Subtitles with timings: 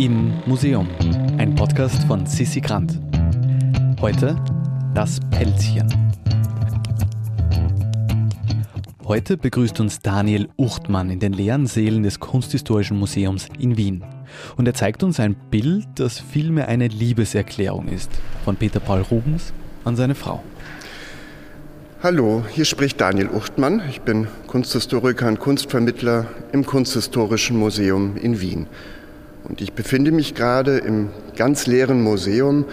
[0.00, 0.88] Im Museum,
[1.36, 2.98] ein Podcast von Sissi Grant.
[4.00, 4.34] Heute
[4.94, 5.86] das Pelzchen.
[9.04, 14.02] Heute begrüßt uns Daniel Uchtmann in den leeren Sälen des Kunsthistorischen Museums in Wien.
[14.56, 18.10] Und er zeigt uns ein Bild, das vielmehr eine Liebeserklärung ist,
[18.42, 19.52] von Peter Paul Rubens
[19.84, 20.42] an seine Frau.
[22.02, 23.82] Hallo, hier spricht Daniel Uchtmann.
[23.90, 28.66] Ich bin Kunsthistoriker und Kunstvermittler im Kunsthistorischen Museum in Wien.
[29.44, 32.64] Und ich befinde mich gerade im ganz leeren Museum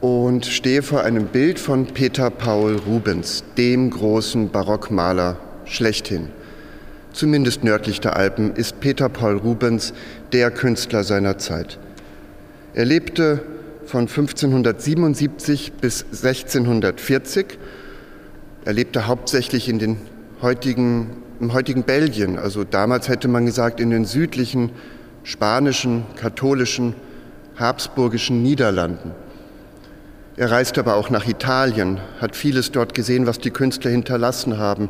[0.00, 6.28] und stehe vor einem Bild von Peter Paul Rubens, dem großen Barockmaler schlechthin.
[7.12, 9.92] Zumindest nördlich der Alpen ist Peter Paul Rubens
[10.32, 11.78] der Künstler seiner Zeit.
[12.72, 13.42] Er lebte
[13.84, 17.58] von 1577 bis 1640
[18.64, 19.96] er lebte hauptsächlich in den
[20.42, 24.70] heutigen, im heutigen Belgien, also damals hätte man gesagt in den südlichen
[25.22, 26.94] spanischen, katholischen,
[27.58, 29.12] habsburgischen Niederlanden.
[30.36, 34.88] Er reiste aber auch nach Italien, hat vieles dort gesehen, was die Künstler hinterlassen haben.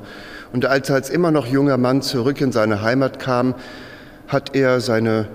[0.52, 3.54] Und als er als immer noch junger Mann zurück in seine Heimat kam,
[4.28, 5.26] hat er seine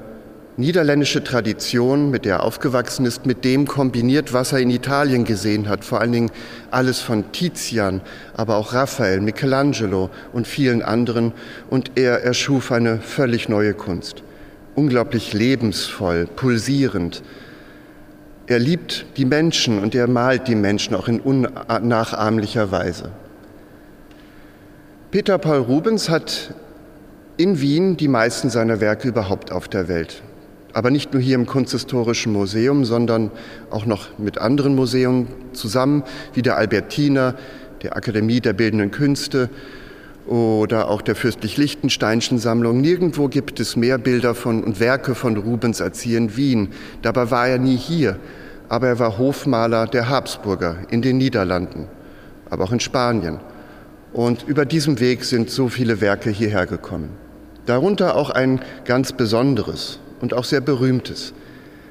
[0.57, 5.67] niederländische Tradition, mit der er aufgewachsen ist, mit dem kombiniert, was er in Italien gesehen
[5.67, 5.83] hat.
[5.83, 6.31] Vor allen Dingen
[6.71, 7.99] alles von Tizian,
[8.35, 11.33] aber auch Raphael, Michelangelo und vielen anderen.
[11.69, 14.23] Und er erschuf eine völlig neue Kunst.
[14.75, 17.23] Unglaublich lebensvoll, pulsierend.
[18.47, 23.11] Er liebt die Menschen und er malt die Menschen auch in unnachahmlicher Weise.
[25.11, 26.53] Peter Paul Rubens hat
[27.37, 30.21] in Wien die meisten seiner Werke überhaupt auf der Welt
[30.75, 33.31] aber nicht nur hier im Kunsthistorischen Museum, sondern
[33.71, 37.35] auch noch mit anderen Museen zusammen, wie der Albertiner,
[37.81, 39.49] der Akademie der Bildenden Künste
[40.25, 42.81] oder auch der Fürstlich-Liechtensteinschen Sammlung.
[42.81, 46.69] Nirgendwo gibt es mehr Bilder von und Werke von Rubens als hier in Wien.
[47.01, 48.17] Dabei war er nie hier,
[48.69, 51.87] aber er war Hofmaler der Habsburger in den Niederlanden,
[52.49, 53.39] aber auch in Spanien.
[54.13, 57.09] Und über diesem Weg sind so viele Werke hierher gekommen.
[57.65, 61.33] Darunter auch ein ganz besonderes, und auch sehr berühmtes.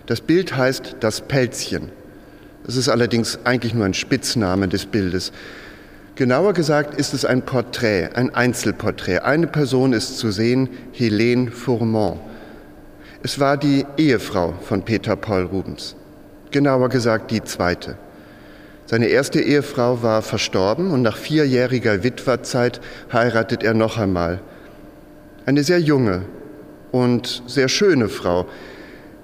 [0.06, 1.90] Das Bild heißt das Pelzchen.
[2.66, 5.32] Das ist allerdings eigentlich nur ein Spitzname des Bildes.
[6.16, 9.18] Genauer gesagt ist es ein Porträt, ein Einzelporträt.
[9.20, 12.20] Eine Person ist zu sehen, Helene Fourmont.
[13.22, 15.96] Es war die Ehefrau von Peter Paul Rubens.
[16.50, 17.96] Genauer gesagt die zweite.
[18.86, 22.80] Seine erste Ehefrau war verstorben und nach vierjähriger Witwerzeit
[23.12, 24.40] heiratet er noch einmal.
[25.46, 26.22] Eine sehr junge,
[26.94, 28.46] und sehr schöne Frau.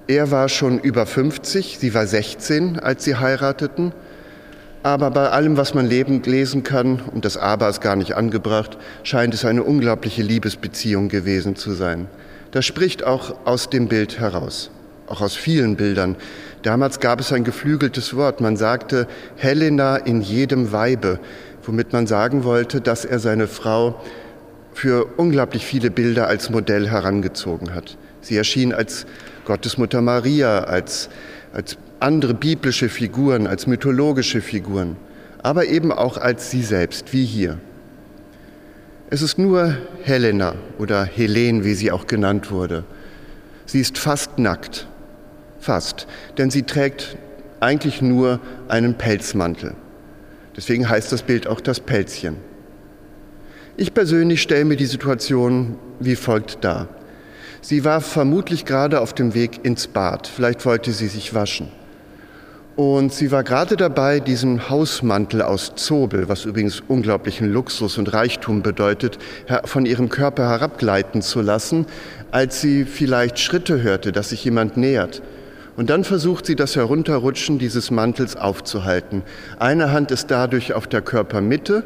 [0.05, 3.93] Er war schon über 50, sie war 16, als sie heirateten.
[4.83, 8.77] Aber bei allem, was man lebend lesen kann, und das Aber ist gar nicht angebracht,
[9.03, 12.07] scheint es eine unglaubliche Liebesbeziehung gewesen zu sein.
[12.49, 14.71] Das spricht auch aus dem Bild heraus,
[15.07, 16.15] auch aus vielen Bildern.
[16.63, 18.41] Damals gab es ein geflügeltes Wort.
[18.41, 21.19] Man sagte Helena in jedem Weibe,
[21.63, 24.01] womit man sagen wollte, dass er seine Frau
[24.73, 27.97] für unglaublich viele Bilder als Modell herangezogen hat.
[28.21, 29.05] Sie erschien als
[29.45, 31.09] Gottesmutter Maria, als,
[31.53, 34.95] als andere biblische Figuren, als mythologische Figuren,
[35.43, 37.59] aber eben auch als sie selbst, wie hier.
[39.09, 42.85] Es ist nur Helena oder Helen, wie sie auch genannt wurde.
[43.65, 44.87] Sie ist fast nackt,
[45.59, 46.07] fast,
[46.37, 47.17] denn sie trägt
[47.59, 49.75] eigentlich nur einen Pelzmantel.
[50.55, 52.37] Deswegen heißt das Bild auch das Pelzchen.
[53.77, 56.87] Ich persönlich stelle mir die Situation wie folgt dar.
[57.61, 60.27] Sie war vermutlich gerade auf dem Weg ins Bad.
[60.27, 61.69] Vielleicht wollte sie sich waschen.
[62.81, 68.63] Und sie war gerade dabei, diesen Hausmantel aus Zobel, was übrigens unglaublichen Luxus und Reichtum
[68.63, 69.19] bedeutet,
[69.65, 71.85] von ihrem Körper herabgleiten zu lassen,
[72.31, 75.21] als sie vielleicht Schritte hörte, dass sich jemand nähert.
[75.77, 79.21] Und dann versucht sie, das Herunterrutschen dieses Mantels aufzuhalten.
[79.59, 81.83] Eine Hand ist dadurch auf der Körpermitte,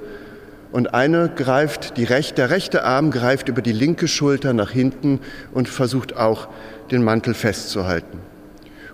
[0.72, 5.19] und eine greift, die rechte, der rechte Arm greift über die linke Schulter nach hinten
[5.53, 6.47] und versucht auch,
[6.89, 8.34] den Mantel festzuhalten.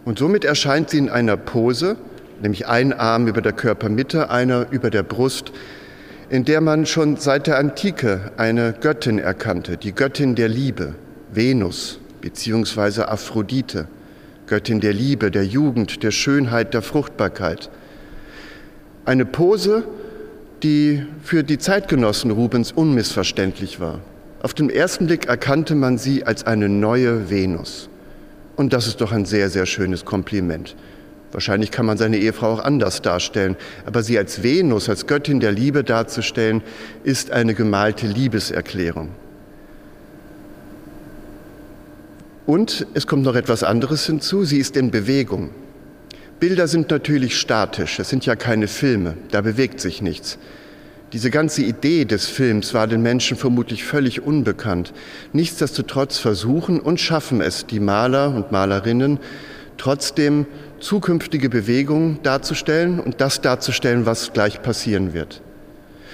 [0.06, 1.96] Und somit erscheint sie in einer Pose,
[2.42, 5.52] nämlich ein Arm über der Körpermitte, einer über der Brust,
[6.30, 10.96] in der man schon seit der Antike eine Göttin erkannte, die Göttin der Liebe,
[11.32, 13.04] Venus bzw.
[13.04, 13.88] Aphrodite,
[14.48, 17.70] Göttin der Liebe, der Jugend, der Schönheit, der Fruchtbarkeit.
[19.06, 19.84] Eine Pose,
[20.64, 24.00] die für die Zeitgenossen Rubens unmissverständlich war.
[24.42, 27.90] Auf den ersten Blick erkannte man sie als eine neue Venus.
[28.62, 30.76] Und das ist doch ein sehr, sehr schönes Kompliment.
[31.32, 33.56] Wahrscheinlich kann man seine Ehefrau auch anders darstellen,
[33.88, 36.62] aber sie als Venus, als Göttin der Liebe darzustellen,
[37.04, 39.10] ist eine gemalte Liebeserklärung.
[42.46, 45.50] Und es kommt noch etwas anderes hinzu, sie ist in Bewegung.
[46.40, 50.38] Bilder sind natürlich statisch, es sind ja keine Filme, da bewegt sich nichts.
[51.14, 54.94] Diese ganze Idee des Films war den Menschen vermutlich völlig unbekannt.
[55.34, 59.20] Nichtsdestotrotz versuchen und schaffen es die Maler und Malerinnen,
[59.78, 60.46] trotzdem
[60.80, 65.42] zukünftige Bewegungen darzustellen und das darzustellen, was gleich passieren wird.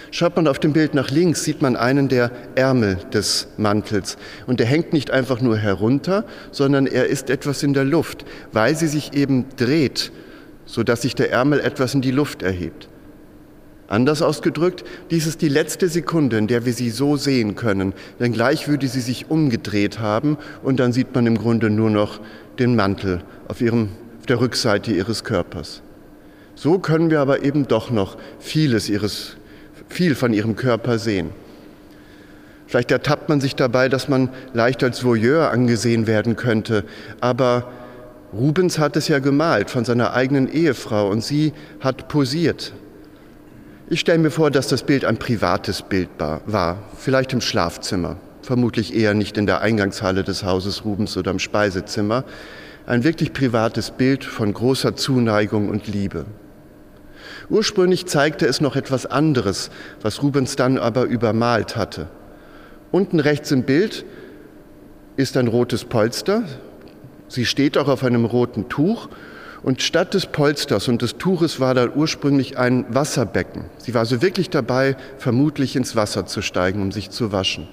[0.09, 4.17] Schaut man auf dem Bild nach links, sieht man einen der Ärmel des Mantels.
[4.47, 8.75] Und der hängt nicht einfach nur herunter, sondern er ist etwas in der Luft, weil
[8.75, 10.11] sie sich eben dreht,
[10.65, 12.87] sodass sich der Ärmel etwas in die Luft erhebt.
[13.87, 18.33] Anders ausgedrückt, dies ist die letzte Sekunde, in der wir sie so sehen können, denn
[18.33, 22.19] gleich würde sie sich umgedreht haben und dann sieht man im Grunde nur noch
[22.59, 23.89] den Mantel auf, ihrem,
[24.19, 25.81] auf der Rückseite ihres Körpers.
[26.55, 29.37] So können wir aber eben doch noch vieles ihres
[29.87, 31.29] viel von ihrem Körper sehen.
[32.65, 36.83] Vielleicht ertappt man sich dabei, dass man leicht als Voyeur angesehen werden könnte,
[37.21, 37.71] aber
[38.33, 42.73] Rubens hat es ja gemalt von seiner eigenen Ehefrau und sie hat posiert.
[43.89, 48.93] Ich stelle mir vor, dass das Bild ein privates Bild war, vielleicht im Schlafzimmer, vermutlich
[48.93, 52.25] eher nicht in der Eingangshalle des Hauses Rubens oder im Speisezimmer.
[52.85, 56.25] Ein wirklich privates Bild von großer Zuneigung und Liebe.
[57.49, 59.69] Ursprünglich zeigte es noch etwas anderes,
[60.01, 62.07] was Rubens dann aber übermalt hatte.
[62.91, 64.03] Unten rechts im Bild
[65.15, 66.43] ist ein rotes Polster.
[67.29, 69.07] Sie steht auch auf einem roten Tuch.
[69.63, 73.65] Und statt des Polsters und des Tuches war da ursprünglich ein Wasserbecken.
[73.77, 77.67] Sie war also wirklich dabei, vermutlich ins Wasser zu steigen, um sich zu waschen.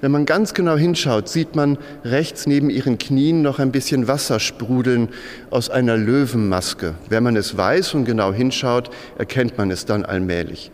[0.00, 4.38] Wenn man ganz genau hinschaut, sieht man rechts neben ihren Knien noch ein bisschen Wasser
[4.38, 5.08] sprudeln
[5.48, 6.94] aus einer Löwenmaske.
[7.08, 10.70] Wenn man es weiß und genau hinschaut, erkennt man es dann allmählich.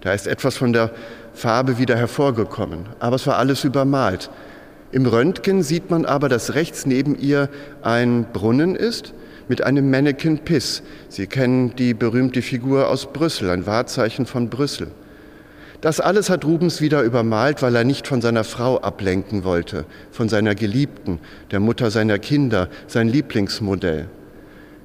[0.00, 0.92] Da ist etwas von der
[1.34, 4.30] Farbe wieder hervorgekommen, aber es war alles übermalt.
[4.92, 7.50] Im Röntgen sieht man aber, dass rechts neben ihr
[7.82, 9.12] ein Brunnen ist
[9.50, 10.80] mit einem Mannequin Piss.
[11.08, 14.92] Sie kennen die berühmte Figur aus Brüssel, ein Wahrzeichen von Brüssel.
[15.80, 20.28] Das alles hat Rubens wieder übermalt, weil er nicht von seiner Frau ablenken wollte, von
[20.28, 21.18] seiner Geliebten,
[21.50, 24.08] der Mutter seiner Kinder, sein Lieblingsmodell.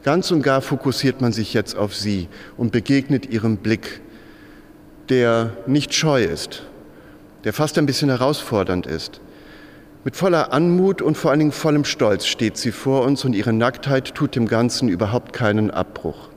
[0.04, 2.28] Ganz und gar fokussiert man sich jetzt auf sie
[2.58, 4.02] und begegnet ihrem Blick,
[5.10, 6.64] der nicht scheu ist,
[7.44, 9.22] der fast ein bisschen herausfordernd ist.
[10.06, 13.54] Mit voller Anmut und vor allen Dingen vollem Stolz steht sie vor uns und ihre
[13.54, 16.30] Nacktheit tut dem Ganzen überhaupt keinen Abbruch.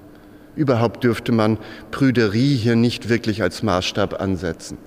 [0.57, 1.59] Überhaupt dürfte man
[1.91, 4.79] Prüderie hier nicht wirklich als Maßstab ansetzen.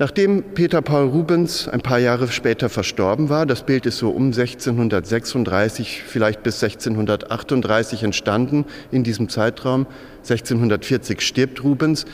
[0.00, 4.32] Nachdem Peter Paul Rubens ein paar Jahre später verstorben war, das Bild ist so um
[4.32, 9.86] 1636, vielleicht bis 1638 entstanden in diesem Zeitraum,
[10.24, 12.06] 1640 stirbt Rubens,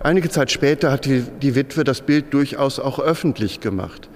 [0.00, 4.10] einige Zeit später hat die, die Witwe das Bild durchaus auch öffentlich gemacht.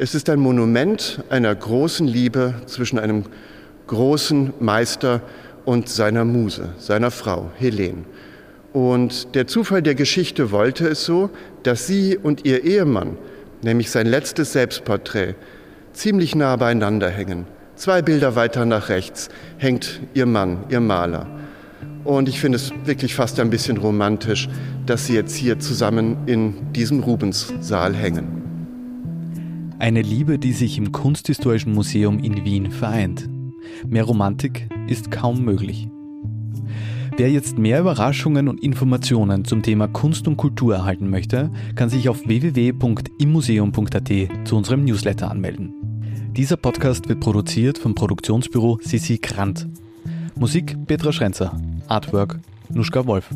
[0.00, 3.24] Es ist ein Monument einer großen Liebe zwischen einem
[3.88, 5.22] großen Meister
[5.64, 8.04] und seiner Muse, seiner Frau, Helene.
[8.72, 11.30] Und der Zufall der Geschichte wollte es so,
[11.64, 13.18] dass sie und ihr Ehemann,
[13.62, 15.34] nämlich sein letztes Selbstporträt,
[15.94, 17.46] ziemlich nah beieinander hängen.
[17.74, 21.26] Zwei Bilder weiter nach rechts hängt ihr Mann, ihr Maler.
[22.04, 24.48] Und ich finde es wirklich fast ein bisschen romantisch,
[24.86, 28.37] dass sie jetzt hier zusammen in diesem Rubenssaal hängen.
[29.78, 33.28] Eine Liebe, die sich im Kunsthistorischen Museum in Wien vereint.
[33.86, 35.88] Mehr Romantik ist kaum möglich.
[37.16, 42.08] Wer jetzt mehr Überraschungen und Informationen zum Thema Kunst und Kultur erhalten möchte, kann sich
[42.08, 44.12] auf www.immuseum.at
[44.44, 45.74] zu unserem Newsletter anmelden.
[46.36, 49.68] Dieser Podcast wird produziert vom Produktionsbüro Sissi Grant.
[50.36, 53.30] Musik Petra Schrenzer, Artwork Nuschka Wolf.